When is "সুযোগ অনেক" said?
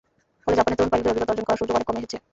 1.61-1.87